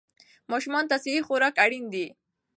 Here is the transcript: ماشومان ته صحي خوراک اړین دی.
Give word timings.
ماشومان 0.51 0.83
ته 0.89 0.95
صحي 1.03 1.21
خوراک 1.27 1.55
اړین 1.63 1.85
دی. 1.93 2.05